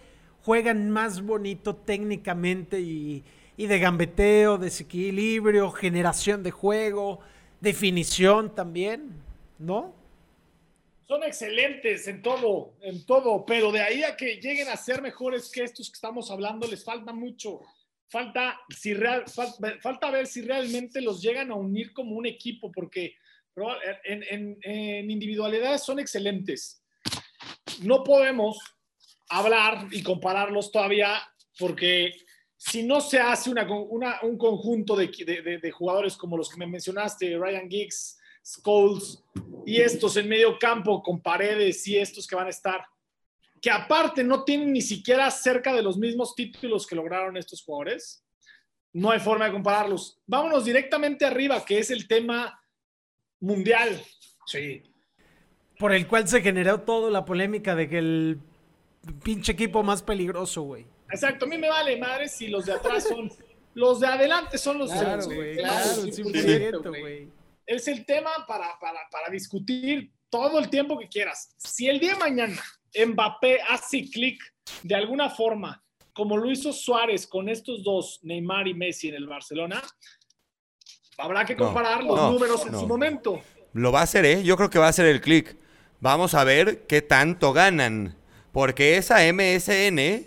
[0.42, 3.24] juegan más bonito técnicamente y,
[3.56, 7.18] y de gambeteo, desequilibrio, generación de juego,
[7.60, 9.10] definición también,
[9.58, 9.92] ¿no?
[11.06, 15.50] Son excelentes en todo, en todo, pero de ahí a que lleguen a ser mejores
[15.52, 17.60] que estos que estamos hablando, les falta mucho.
[18.08, 22.72] Falta, si real, fal- falta ver si realmente los llegan a unir como un equipo,
[22.72, 23.14] porque
[24.04, 26.82] en, en- individualidades son excelentes.
[27.82, 28.58] No podemos
[29.28, 31.20] hablar y compararlos todavía,
[31.58, 32.12] porque
[32.56, 33.66] si no se hace una,
[34.22, 39.24] un conjunto de jugadores como los que me mencionaste, Ryan Giggs, Scholes
[39.66, 42.84] y estos en medio campo con paredes y estos que van a estar,
[43.60, 48.24] que aparte no tienen ni siquiera cerca de los mismos títulos que lograron estos jugadores,
[48.92, 50.20] no hay forma de compararlos.
[50.26, 52.62] Vámonos directamente arriba, que es el tema
[53.40, 54.00] mundial.
[54.46, 54.82] Sí.
[55.78, 58.40] Por el cual se generó toda la polémica de que el
[59.24, 60.86] pinche equipo más peligroso, güey.
[61.10, 63.30] Exacto, a mí me vale madre si los de atrás son,
[63.74, 67.28] los de adelante son los Claro, güey, claro, claro, 100%, 100%, güey.
[67.66, 71.50] Es el tema para, para, para discutir todo el tiempo que quieras.
[71.56, 72.62] Si el día de mañana
[72.94, 74.40] Mbappé hace clic
[74.82, 79.26] de alguna forma, como lo hizo Suárez con estos dos, Neymar y Messi en el
[79.26, 79.82] Barcelona,
[81.18, 82.80] habrá que No, comparar los no, números en no.
[82.80, 83.40] su momento.
[83.72, 84.42] Lo va a hacer, ¿eh?
[84.42, 85.56] Yo creo que va a ser el click.
[86.00, 88.16] Vamos a ver qué tanto ganan.
[88.52, 90.26] Porque esa MSN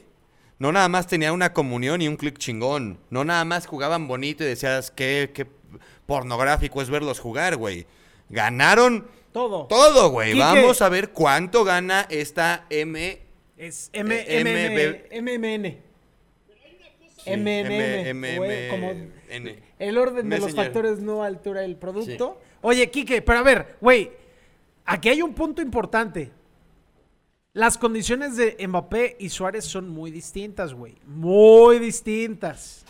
[0.60, 3.00] no nada más tenía una comunión y un click chingón.
[3.10, 5.48] No nada más jugaban bonito y decías qué, qué
[6.10, 7.86] pornográfico es verlos jugar, güey.
[8.30, 9.68] Ganaron Todo.
[9.68, 10.34] todo, güey.
[10.34, 10.44] Quique.
[10.44, 13.22] Vamos a ver cuánto gana esta M.
[13.58, 15.22] Es M Eh, M MB.
[15.22, 15.78] MMN.
[17.24, 17.24] Sí.
[17.32, 19.56] M- güey, como MN.
[19.78, 22.42] el orden de los factores no altura del producto.
[22.62, 24.12] Oye, Quique, pero a ver, güey,
[24.86, 26.32] aquí hay un punto importante.
[27.54, 30.96] Las condiciones de Mbappé y Suárez son muy distintas, güey.
[31.06, 32.86] Muy distintas.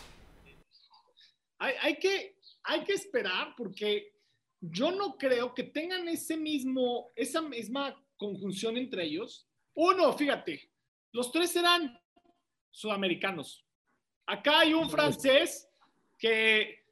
[1.58, 2.34] Hay, hay que,
[2.70, 4.12] hay que esperar porque
[4.60, 9.48] yo no creo que tengan ese mismo, esa misma conjunción entre ellos.
[9.74, 10.70] Uno, fíjate,
[11.12, 11.98] los tres eran
[12.70, 13.66] sudamericanos.
[14.26, 15.68] Acá hay un francés
[16.16, 16.84] que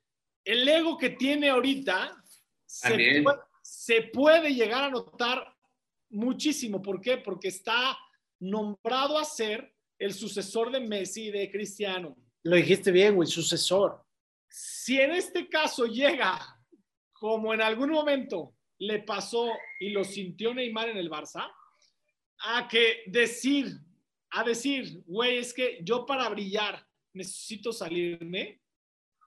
[0.44, 2.20] el ego que tiene ahorita
[2.66, 3.22] se También.
[3.22, 5.54] puede, se puede llegar a notar
[6.10, 6.82] muchísimo.
[6.82, 7.18] ¿Por qué?
[7.18, 7.96] Porque está
[8.40, 12.16] nombrado a ser el sucesor de Messi y de Cristiano.
[12.42, 14.04] Lo dijiste bien, güey, sucesor.
[14.48, 16.38] Si en este caso llega,
[17.12, 21.50] como en algún momento le pasó y lo sintió Neymar en el Barça,
[22.40, 23.72] a que decir,
[24.30, 28.62] a decir, güey, es que yo para brillar necesito salirme,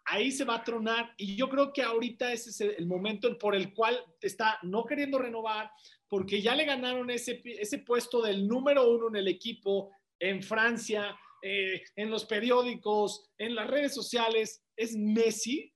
[0.06, 1.14] ahí se va a tronar.
[1.18, 5.20] Y yo creo que ahorita ese es el momento por el cual está no queriendo
[5.20, 5.72] renovar,
[6.08, 11.18] porque ya le ganaron ese, ese puesto del número uno en el equipo en Francia,
[11.42, 15.74] eh, en los periódicos, en las redes sociales, es Messi.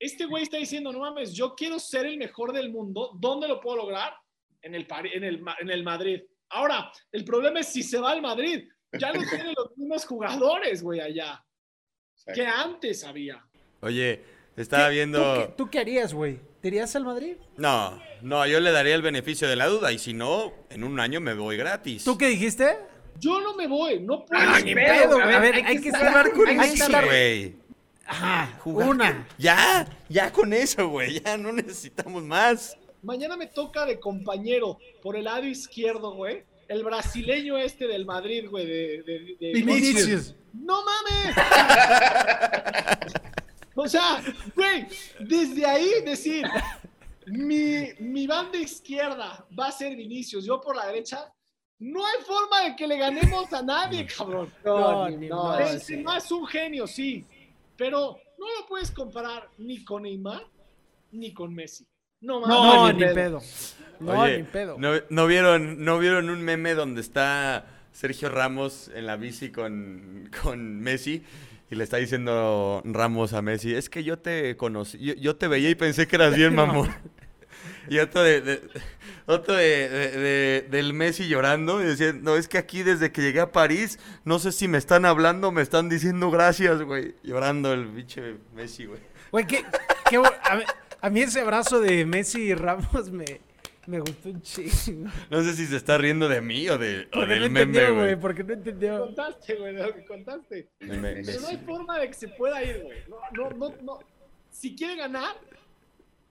[0.00, 3.10] Este güey está diciendo, no mames, yo quiero ser el mejor del mundo.
[3.18, 4.12] ¿Dónde lo puedo lograr?
[4.62, 6.20] En el, en el, en el Madrid.
[6.50, 8.64] Ahora, el problema es si se va al Madrid.
[8.98, 11.44] Ya no tienen los mismos jugadores, güey, allá.
[12.34, 13.44] Que antes había.
[13.80, 14.22] Oye,
[14.56, 15.18] estaba ¿Qué- viendo...
[15.34, 16.40] ¿Tú qué, tú qué harías, güey?
[16.60, 17.36] ¿Te irías al Madrid?
[17.56, 20.98] No, no, yo le daría el beneficio de la duda y si no, en un
[20.98, 22.02] año me voy gratis.
[22.04, 22.78] ¿Tú qué dijiste?
[23.20, 24.42] Yo no me voy, no puedo.
[24.42, 25.22] Ah, ni pedo, pedo.
[25.22, 27.56] A ver, hay que estar hay que estar- güey.
[28.08, 29.28] Ajá, Jugar- una.
[29.38, 32.76] Ya, ya con eso, güey, ya no necesitamos más.
[33.02, 36.44] Mañana me toca de compañero por el lado izquierdo, güey.
[36.68, 40.34] El brasileño este del Madrid, güey, de, de- de- Vinicius.
[40.52, 41.36] ¡No mames!
[43.74, 44.22] o sea,
[44.56, 44.86] güey,
[45.20, 46.44] desde ahí decir,
[47.26, 51.32] mi, mi banda izquierda va a ser Vinicius, yo por la derecha,
[51.78, 54.52] no hay forma de que le ganemos a nadie, cabrón.
[54.64, 55.58] No, ni- ni no, modo.
[55.58, 57.24] Benzema es un genio, sí,
[57.78, 60.42] pero no lo puedes comparar ni con Neymar
[61.12, 61.86] ni con Messi.
[62.20, 62.40] No.
[62.40, 63.40] No, No, ni ni pedo.
[64.00, 64.76] No, Oye, ni pedo.
[64.78, 70.28] ¿no, no vieron, ¿no vieron un meme donde está Sergio Ramos en la bici con,
[70.42, 71.22] con Messi?
[71.70, 75.48] Y le está diciendo Ramos a Messi, es que yo te conocí, yo, yo te
[75.48, 76.88] veía y pensé que eras bien mamón.
[77.88, 78.62] Y otro, de, de-
[79.28, 83.22] otro de, de- de- del Messi llorando y diciendo, no, es que aquí desde que
[83.22, 87.14] llegué a París, no sé si me están hablando, me están diciendo gracias, güey.
[87.22, 89.00] Llorando el biche Messi, güey.
[89.30, 89.64] Güey, qué,
[90.10, 90.62] qué a, mí,
[91.00, 93.24] a mí ese abrazo de Messi y Ramos me,
[93.86, 95.10] me gustó un chingo.
[95.30, 97.60] No sé si se está riendo de mí o, de, o Porque no del meme,
[97.60, 98.06] entendió, güey.
[98.06, 98.98] güey, porque no entendió.
[99.06, 100.68] Contaste, güey, lo que contaste.
[100.80, 102.98] Me- me- Pero no hay forma de que se pueda ir, güey.
[103.08, 103.98] No, no, no, no.
[104.50, 105.36] Si quiere ganar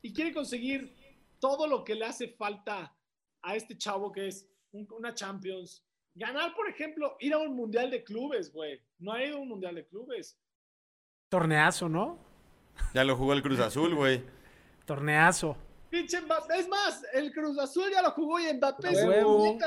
[0.01, 0.91] y quiere conseguir
[1.39, 2.95] todo lo que le hace falta
[3.41, 5.83] a este chavo que es un- una Champions,
[6.15, 8.81] ganar, por ejemplo, ir a un mundial de clubes, güey.
[8.99, 10.37] No ha ido a un mundial de clubes.
[11.29, 12.17] Torneazo, ¿no?
[12.93, 14.23] Ya lo jugó el Cruz Azul, güey.
[14.85, 15.57] Torneazo.
[15.89, 16.59] Pinche Mbappé.
[16.59, 18.89] Es más, el Cruz Azul ya lo jugó y Mbappé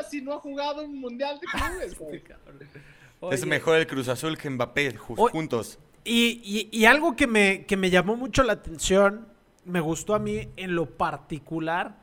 [0.09, 2.23] si no ha jugado un mundial de clubes, güey.
[3.31, 5.79] Es mejor el Cruz Azul que Mbappé, juntos.
[6.05, 9.29] Y, y- y algo que me, que me llamó mucho la atención,
[9.71, 11.97] me gustó a mí en lo particular,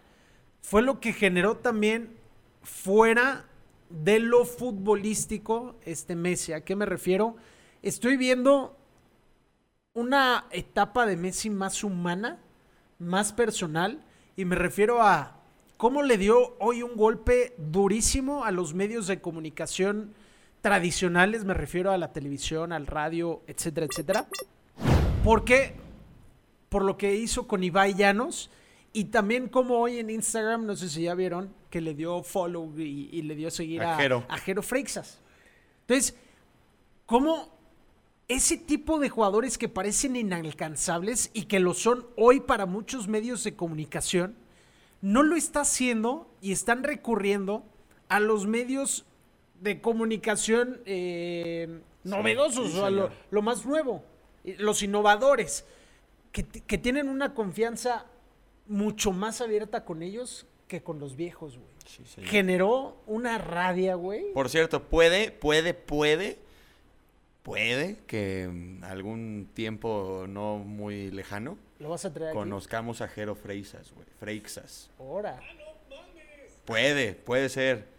[0.62, 2.18] fue lo que generó también
[2.64, 3.46] fuera
[3.90, 6.54] de lo futbolístico este Messi.
[6.54, 7.36] ¿A qué me refiero?
[7.82, 8.76] Estoy viendo
[9.94, 12.40] una etapa de Messi más humana,
[13.00, 14.04] más personal,
[14.36, 15.38] y me refiero a
[15.78, 20.14] cómo le dio hoy un golpe durísimo a los medios de comunicación
[20.62, 24.28] tradicionales, me refiero a la televisión, al radio, etcétera, etcétera.
[25.24, 25.76] Porque
[26.70, 28.50] por lo que hizo con Ibai Llanos
[28.94, 32.74] y también como hoy en Instagram, no sé si ya vieron, que le dio follow
[32.78, 34.26] y, y le dio seguir A a, Jero.
[34.28, 35.20] a Jero Freixas.
[35.82, 36.16] Entonces,
[37.06, 37.58] ¿cómo
[38.28, 43.44] ese tipo de jugadores que parecen inalcanzables y que lo son hoy para muchos medios
[43.44, 44.36] de comunicación,
[45.02, 47.64] no lo está haciendo y están recurriendo
[48.10, 49.06] a los medios
[49.62, 54.04] de comunicación eh, novedosos, sí, o a lo, más nuevo,
[54.44, 55.66] los innovadores,
[56.32, 58.06] que, tienen una confianza
[58.68, 61.70] mucho más abierta con ellos que con los viejos, güey.
[61.86, 62.04] Sí.
[62.24, 64.34] Generó una rabia, güey.
[64.34, 66.38] Por cierto, puede, puede, puede,
[67.44, 72.38] puede que mm, algún tiempo no muy lejano Lo vas a traer aquí.
[72.38, 74.08] conozcamos a Jero Freixas, güey.
[74.20, 74.90] Freixas.
[75.00, 75.40] Ahora.
[76.66, 77.97] Puede, puede ser.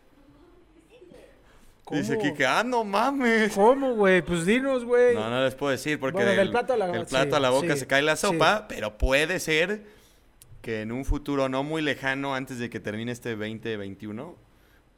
[1.88, 2.00] ¿Cómo?
[2.00, 3.54] Dice que, ah, no mames.
[3.54, 4.20] ¿Cómo, güey?
[4.20, 5.14] Pues dinos, güey.
[5.14, 7.36] No, no les puedo decir porque Bueno, del del, plato a la- del plato sí,
[7.36, 8.26] a la boca sí, se cae la sí.
[8.26, 9.84] sopa, pero puede ser
[10.60, 14.36] que en un futuro no muy lejano, antes de que termine este 2021,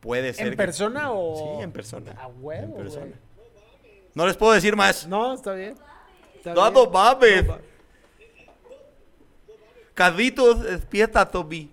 [0.00, 0.46] puede ser.
[0.48, 1.36] ¿En que- persona o...?
[1.58, 2.12] Sí, en persona.
[2.18, 3.12] A huevo, En persona.
[4.14, 5.06] No les puedo decir más.
[5.06, 5.76] No, está bien.
[6.34, 6.90] Está No, bien.
[6.92, 7.46] mames.
[7.46, 7.58] No,
[9.94, 11.70] Carlitos, despierta, Toby.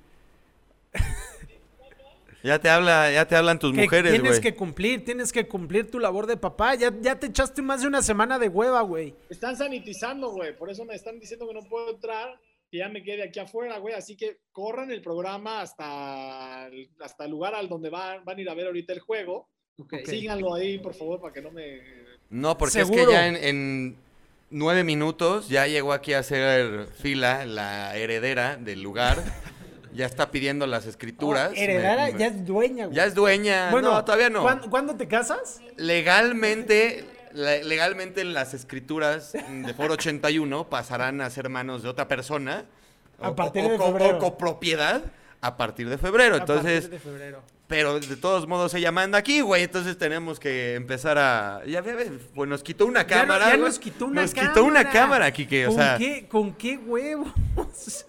[2.48, 4.42] Ya te habla, ya te hablan tus que mujeres, tienes güey.
[4.42, 6.76] que cumplir, tienes que cumplir tu labor de papá.
[6.76, 9.14] Ya, ya te echaste más de una semana de hueva, güey.
[9.30, 10.56] Están sanitizando, güey.
[10.58, 12.40] Por eso me están diciendo que no puedo entrar,
[12.72, 13.94] que ya me quede aquí afuera, güey.
[13.94, 18.42] Así que corran el programa hasta el, hasta el lugar al donde van, van a
[18.42, 19.50] ir a ver ahorita el juego.
[20.06, 21.82] Síganlo ahí, por favor, para que no me...
[22.30, 23.98] No, porque es que ya en, en
[24.50, 29.24] nueve minutos ya llegó aquí a hacer fila la heredera del lugar.
[29.94, 31.52] ya está pidiendo las escrituras.
[31.52, 32.96] Oh, heredera Me- me- ya es dueña, güey.
[32.96, 33.72] ya es dueña.
[33.72, 34.42] Bueno, no, todavía no.
[34.42, 35.60] ¿cuándo, cuándo te casas?
[35.76, 42.66] Legalmente, le- legalmente las escrituras de Foro 81 pasarán a ser manos de otra persona.
[43.20, 44.20] A o- partir o- de o- febrero.
[44.20, 45.02] Copropiedad
[45.42, 46.36] a partir de febrero.
[46.36, 47.42] A Entonces, partir de febrero.
[47.68, 49.64] pero de todos modos ella manda aquí, güey.
[49.64, 51.62] Entonces tenemos que empezar a.
[51.66, 53.50] Ya ves, pues nos quitó una cámara.
[53.50, 54.54] ya nos quitó una Nos cámara.
[54.54, 55.66] quitó una cámara, Kike.
[55.68, 58.06] O ¿Con sea, qué, ¿Con qué huevos?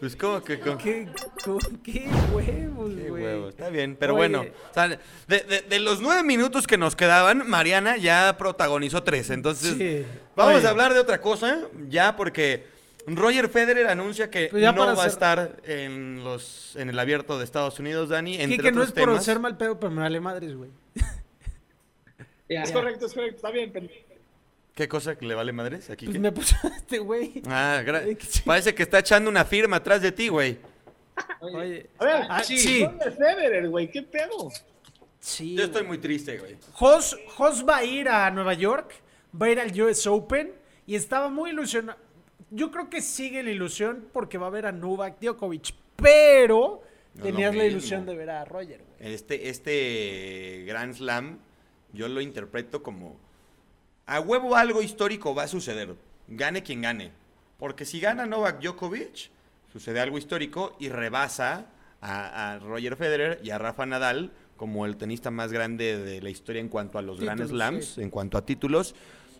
[0.00, 0.60] Pues como que...
[0.60, 1.08] como- ¿Qué,
[1.82, 3.48] qué huevos, Qué güey?
[3.48, 4.28] está bien, pero Oye.
[4.28, 4.42] bueno.
[4.70, 9.30] o sea, de, de- de los nueve minutos que nos quedaban, Mariana ya protagonizó tres.
[9.30, 10.04] Entonces, Sí.
[10.34, 10.66] vamos Oye.
[10.66, 12.66] a hablar de otra cosa, ya porque
[13.06, 17.44] Roger Federer anuncia que Pues no va a estar en los en el abierto de
[17.44, 18.34] Estados Unidos, Dani.
[18.34, 19.24] Entre Quique, no es otros por temas.
[19.24, 20.70] ser mal pedo, pero me vale madres, güey.
[22.48, 23.70] Es correcto, es correcto, está bien.
[23.72, 23.88] pero-
[24.76, 26.04] ¿Qué cosa que le vale madres aquí?
[26.04, 26.20] Pues qué?
[26.20, 27.42] me puso este güey.
[27.48, 28.42] Ah, gra- que sí.
[28.44, 30.58] parece que está echando una firma atrás de ti, güey.
[31.40, 32.58] Oye, A ver, Ah, sí.
[32.58, 32.84] sí.
[32.86, 34.50] Roger Federer, güey, ¿qué pedo?
[35.18, 35.56] sí.
[35.56, 36.56] Yo estoy muy triste, güey.
[36.72, 38.92] Jos, Jos va a ir a Nueva York,
[39.40, 40.52] va a ir al US Open
[40.86, 41.98] y estaba muy ilusionado.
[42.50, 46.82] Yo creo que sigue la ilusión porque va a ver a Novak Djokovic, pero
[47.14, 49.14] No tenías la ilusión de ver a Roger, güey.
[49.14, 51.38] Este, este Grand Slam,
[51.94, 53.18] yo lo interpreto como
[54.06, 55.94] a huevo algo histórico va a suceder.
[56.28, 57.12] Gane quien gane.
[57.58, 59.30] Porque si gana Novak Djokovic,
[59.72, 61.66] sucede algo histórico y rebasa
[62.00, 66.30] a, a Roger Federer y a Rafa Nadal como el tenista más grande de la
[66.30, 68.02] historia en cuanto a los Grand Slams, sí.
[68.02, 68.94] en cuanto a títulos.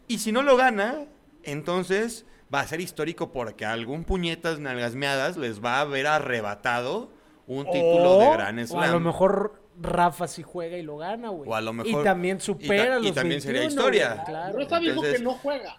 [0.09, 1.07] Y si no lo gana,
[1.43, 7.11] entonces va a ser histórico porque a algún puñetas nalgasmeadas les va a haber arrebatado
[7.47, 8.83] un título de Grand O Slam.
[8.83, 11.49] a lo mejor Rafa sí juega y lo gana, güey.
[11.51, 14.13] O a lo mejor- Y también y supera ta- los y también sería 21, historia.
[14.15, 14.59] güey, Claro.
[14.59, 15.77] Rafa dijo Entonces- que no juega.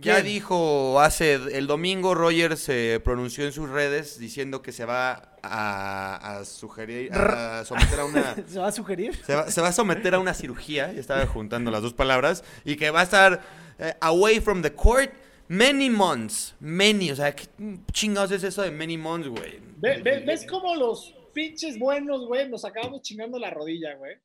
[0.00, 0.26] Ya ¿Quién?
[0.26, 6.38] dijo hace el domingo Roger se pronunció en sus redes diciendo que se va a,
[6.40, 9.14] a sugerir a someter a una ¿Se va a sugerir?
[9.24, 12.42] se va, se va a someter a una cirugía, ya estaba juntando las dos palabras
[12.64, 13.40] y que va a estar
[13.78, 15.12] eh, away from the court
[15.46, 17.46] many months, many, o sea, ¿qué
[17.92, 19.60] chingados es eso de many months, güey?
[19.76, 24.16] Ve- ve- ¿Ves cómo los pinches buenos, güey, nos acabamos chingando la rodilla, güey?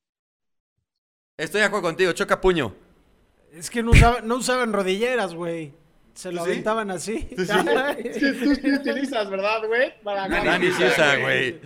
[1.38, 2.74] Estoy de acuerdo contigo, choca puño.
[3.54, 5.74] Es que no, usaba- no usaban rodilleras, güey.
[6.14, 6.52] Se lo ¿Sí?
[6.52, 7.28] aventaban así.
[7.38, 9.94] Es que tú sí utilizas, ¿verdad, güey?
[10.04, 11.60] Para Dani sí usa, güey.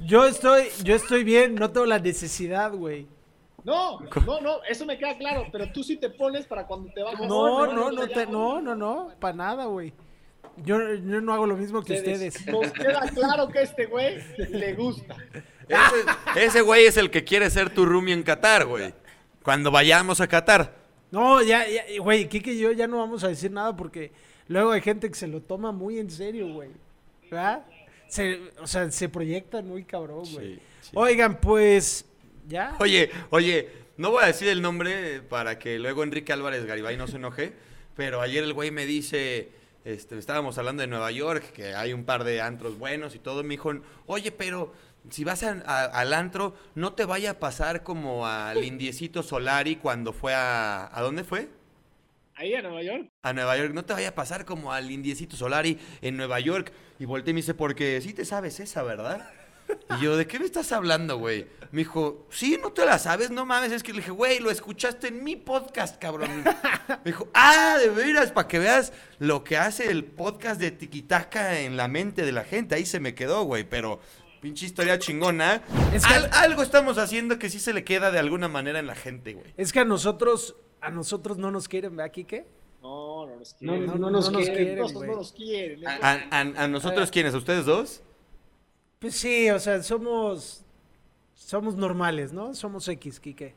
[0.00, 3.06] Yo estoy, yo estoy bien, no tengo la necesidad, güey.
[3.64, 7.02] No, no, no, eso me queda claro, pero tú sí te pones para cuando te
[7.02, 7.28] bajas.
[7.28, 9.92] No, no, no, te, no, no, no, para nada, güey.
[10.64, 12.46] Yo, yo no hago lo mismo que ustedes.
[12.46, 15.16] Nos queda claro que este güey le gusta.
[15.68, 18.92] Ese, ese güey es el que quiere ser tu roomie en Qatar, güey.
[19.42, 20.74] Cuando vayamos a Qatar.
[21.10, 24.12] No, ya, ya, güey, Kike y yo ya no vamos a decir nada porque
[24.48, 26.70] luego hay gente que se lo toma muy en serio, güey.
[27.30, 27.64] ¿Verdad?
[28.08, 30.54] Se, o sea, se proyectan muy cabrón, güey.
[30.54, 30.90] Sí, sí.
[30.94, 32.04] Oigan, pues,
[32.46, 32.76] ¿ya?
[32.80, 37.06] Oye, oye, no voy a decir el nombre para que luego Enrique Álvarez Garibay no
[37.06, 37.52] se enoje,
[37.96, 39.50] pero ayer el güey me dice,
[39.84, 43.42] este, estábamos hablando de Nueva York, que hay un par de antros buenos y todo,
[43.42, 43.72] me dijo,
[44.06, 44.72] oye, pero
[45.10, 49.76] si vas a- a- al antro, no te vaya a pasar como al indiecito Solari
[49.76, 50.90] cuando fue a...
[50.96, 51.48] ¿A dónde fue?
[52.34, 53.08] Ahí en Nueva York.
[53.22, 53.72] a Nueva York.
[53.74, 56.72] No te vaya a pasar como al indiecito Solari en Nueva York.
[57.00, 59.28] Y volteé y me dice, porque sí te sabes esa, ¿verdad?
[59.98, 61.46] Y yo, ¿de qué me estás hablando, güey?
[61.70, 63.72] Me dijo, sí, no te la sabes, no mames.
[63.72, 66.42] Es que le dije, güey, lo escuchaste en mi podcast, cabrón.
[66.44, 71.60] Me dijo, ah, de veras, para que veas lo que hace el podcast de Tiquitaca
[71.60, 72.74] en la mente de la gente.
[72.74, 74.00] Ahí se me quedó, güey, pero
[74.40, 75.62] pinche historia chingona.
[75.92, 78.86] Es que- Al- algo estamos haciendo que sí se le queda de alguna manera en
[78.86, 79.52] la gente, güey.
[79.58, 82.46] Es que a nosotros, a nosotros no nos quieren, ¿verdad, Kike?
[82.80, 83.86] No, no nos No, quieren.
[83.86, 85.10] no, no nos quieren, Nosotros güey.
[85.10, 85.86] no nos quieren.
[85.86, 87.34] ¿A, a- a- a nosotros quiénes?
[87.34, 88.00] ¿A ustedes dos?
[88.98, 90.64] Pues sí, o sea, somos,
[91.34, 92.54] somos normales, ¿no?
[92.54, 93.54] Somos X, Kike.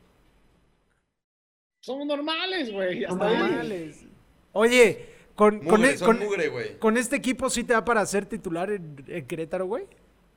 [1.80, 3.00] Somos normales, güey.
[3.00, 4.04] Normales.
[4.52, 6.78] Oye, con, con, Mugre, e- son con- mugre, güey.
[6.78, 9.86] con este equipo sí te da para ser titular en, en Querétaro, güey.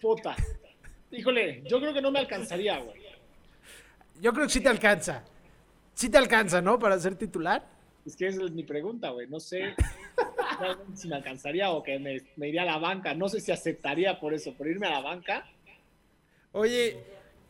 [0.01, 0.35] Puta.
[1.11, 2.99] Híjole, yo creo que no me alcanzaría, güey.
[4.21, 5.23] Yo creo que sí te alcanza.
[5.93, 6.79] Sí te alcanza, ¿no?
[6.79, 7.65] Para ser titular.
[8.05, 9.27] Es que esa es mi pregunta, güey.
[9.27, 9.75] No sé
[10.93, 13.13] si me alcanzaría o que me, me iría a la banca.
[13.13, 15.45] No sé si aceptaría por eso, por irme a la banca.
[16.51, 16.97] Oye,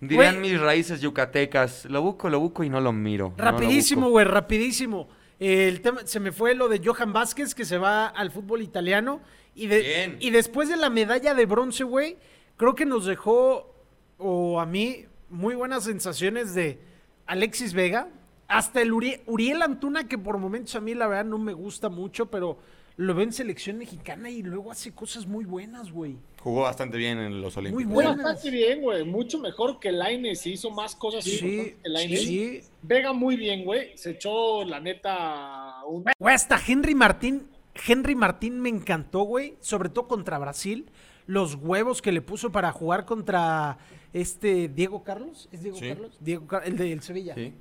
[0.02, 0.52] Dirían Güey.
[0.52, 1.86] mis raíces yucatecas.
[1.86, 3.34] Lo busco, lo busco y no lo miro.
[3.38, 5.08] Rapidísimo, güey, rapidísimo.
[5.40, 9.22] El tema, se me fue lo de Johan Vázquez, que se va al fútbol italiano.
[9.54, 10.18] Y, de- Bien.
[10.20, 12.18] y después de la medalla de bronce, güey,
[12.58, 13.74] creo que nos dejó,
[14.18, 16.78] o a mí, muy buenas sensaciones de
[17.26, 18.10] Alexis Vega.
[18.48, 21.90] Hasta el Uri- Uriel Antuna, que por momentos a mí la verdad no me gusta
[21.90, 22.58] mucho, pero
[22.98, 26.16] lo veo en selección mexicana y luego hace cosas muy buenas, güey.
[26.42, 27.94] Jugó bastante bien en los Muy Olímpicos.
[27.94, 28.24] Fue buenas.
[28.24, 29.04] bastante bien, güey.
[29.04, 30.46] Mucho mejor que Laines.
[30.46, 32.62] Hizo más cosas Sí, que sí.
[32.84, 33.98] Vega muy bien, güey.
[33.98, 36.06] Se echó, la neta, un...
[36.20, 37.48] Güey, hasta Henry Martín.
[37.88, 39.56] Henry Martín me encantó, güey.
[39.60, 40.86] Sobre todo contra Brasil.
[41.26, 43.80] Los huevos que le puso para jugar contra
[44.14, 45.50] este Diego Carlos.
[45.52, 45.88] ¿Es Diego Sí.
[45.90, 46.16] Carlos?
[46.20, 47.34] Diego Car- el del Sevilla.
[47.34, 47.52] Sí.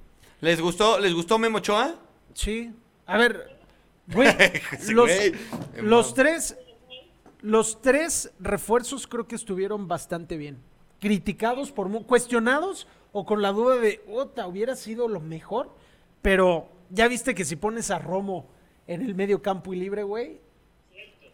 [0.41, 0.47] Sí.
[0.47, 1.95] ¿Les gustó, ¿Les gustó Memo Ochoa?
[3.07, 3.59] A ver,
[4.07, 4.29] güey.
[4.81, 5.33] Sí, los, güey.
[5.77, 6.57] los tres.
[7.41, 10.59] los tres refuerzos creo que estuvieron bastante bien.
[11.01, 15.75] Criticados por cuestionados o con la duda de, "Ota, hubiera sido lo mejor",
[16.23, 18.47] pero ya viste que si pones a Romo
[18.87, 20.41] en el medio campo y libre, güey.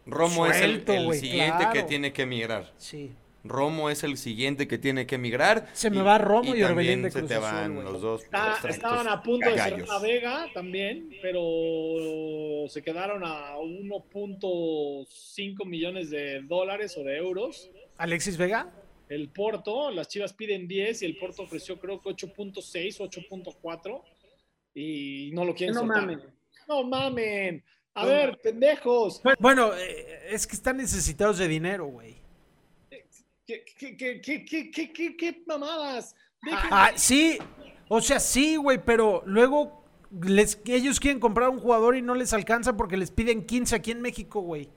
[0.07, 0.85] Romo es el,
[1.15, 2.73] siguiente que tiene que emigrar.
[2.77, 3.13] Sí.
[3.43, 5.69] Romo es el siguiente que tiene que emigrar.
[5.73, 8.23] Se me va Romo y Orbelín también de se te van los dos.
[8.25, 15.65] Está- los estaban a punto de cerrar a Vega también, pero se quedaron a 1.5
[15.65, 17.71] millones de dólares o de euros.
[17.97, 18.71] Alexis Vega.
[19.09, 24.03] El Porto, las Chivas piden 10 y el Porto ofreció creo que 8.6, 8.4
[24.75, 26.07] y no lo quieren No soltar.
[26.07, 26.19] mames.
[26.69, 27.65] No mamen.
[27.95, 29.21] A ver, pendejos.
[29.41, 32.20] Bueno, eh, es que están necesitados de dinero, güey.
[33.51, 36.15] ¿Qué, qué, qué, qué, qué, qué, qué- qué mamadas?
[36.71, 37.37] Ah, sí,
[37.89, 39.85] o sea, sí, güey, pero luego
[40.23, 43.91] les, ellos quieren comprar un jugador y no les alcanza porque les piden 15 aquí
[43.91, 44.69] en México, güey.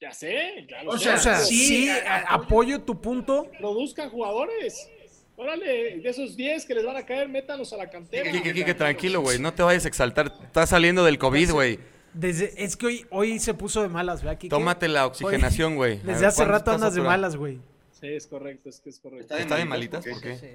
[0.00, 1.04] Ya sé, ya lo O sé.
[1.04, 3.48] sea, O sea, sí, sí, a- a- apoyo tu punto.
[3.58, 4.90] produzcan jugadores.
[5.36, 8.30] Órale, de esos 10 que les van a caer, métanlos a la cantera.
[8.30, 9.38] Quique, Quique, tranquilo, güey.
[9.38, 10.32] No te vayas a exaltar.
[10.44, 11.78] Estás saliendo del COVID, güey.
[12.14, 14.50] Desde, es que hoy, hoy se puso de malas, ¿verdad, Kike?
[14.50, 15.96] Tómate la oxigenación, güey.
[16.04, 17.58] Desde ver, hace ¿cuánto rato andas de malas, güey.
[17.92, 19.36] Sí, es correcto, es que es correcto.
[19.36, 20.04] ¿Está de malitas?
[20.06, 20.36] ¿Por qué?
[20.36, 20.48] Sí.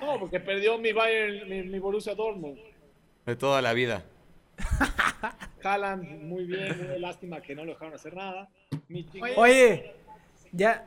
[0.00, 2.58] No, porque perdió mi Bayern, mi, mi Borussia Dortmund.
[3.26, 4.04] De toda la vida.
[5.62, 8.48] Haaland, muy bien, muy lástima que no lo dejaron hacer nada.
[8.88, 9.06] Mi
[9.36, 9.94] Oye,
[10.52, 10.86] ya.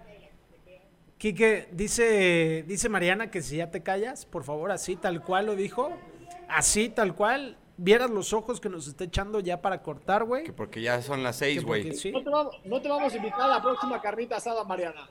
[1.17, 5.55] Quique, dice, dice Mariana que si ya te callas, por favor, así tal cual lo
[5.55, 5.97] dijo.
[6.49, 7.57] Así tal cual.
[7.77, 10.43] Vieras los ojos que nos está echando ya para cortar, güey.
[10.43, 11.95] Que porque ya son las seis, porque güey.
[11.95, 12.11] sí.
[12.11, 15.09] no, te vamos, no te vamos a invitar a la próxima carnita asada, Mariana.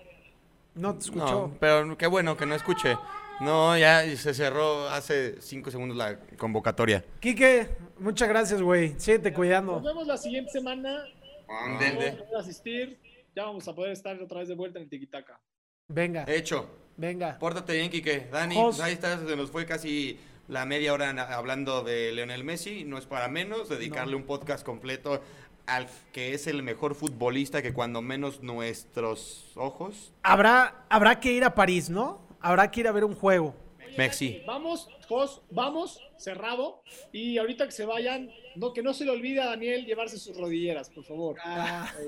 [0.75, 1.49] No te escuchó.
[1.49, 2.97] No, pero qué bueno que no escuche.
[3.41, 7.05] No, ya se cerró hace cinco segundos la convocatoria.
[7.19, 8.95] Quique, muchas gracias, güey.
[8.99, 9.81] Síguete Nos cuidando.
[9.81, 11.05] vemos la siguiente semana.
[11.49, 12.99] Vamos a poder asistir.
[13.35, 15.41] Ya vamos a poder estar otra vez de vuelta en el Tiquitaca.
[15.89, 16.69] Venga, Hecho.
[16.97, 17.39] venga.
[17.39, 18.29] Pórtate bien, Quique.
[18.31, 18.77] Dani, Jos.
[18.77, 20.19] pues ahí está, se nos fue casi
[20.53, 22.85] la media hora hablando de Leonel Messi.
[22.85, 25.23] No es para menos dedicarle un podcast completo
[25.67, 30.13] al que es el mejor futbolista que cuando menos nuestros ojos.
[30.23, 32.21] Habrá, habrá que ir a París, ¿no?
[32.41, 33.55] Habrá que ir a ver un juego.
[33.97, 34.43] Messi.
[34.47, 36.83] Vamos, Jos, vamos, cerrado.
[37.13, 40.37] Y ahorita que se vayan, no, que no se le olvide a Daniel llevarse sus
[40.37, 41.37] rodilleras, por favor.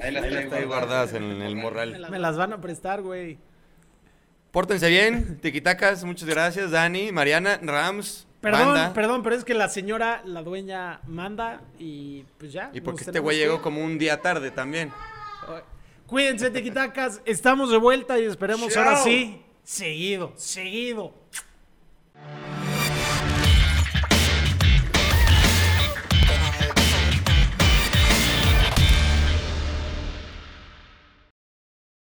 [0.03, 2.09] Ahí las Ahí guardadas en el morral.
[2.11, 3.38] Me las van a prestar, güey.
[4.55, 8.92] Pórtense bien, tiquitacas, muchas gracias, Dani, Mariana, Rams, Perdón, banda.
[8.92, 12.70] perdón, pero es que la señora, la dueña, manda y pues ya.
[12.74, 14.92] Y porque este güey que llegó como un día tarde también.
[16.07, 17.22] Cuídense, tequitacas.
[17.24, 21.14] Estamos de vuelta y esperemos ahora sí, seguido, seguido.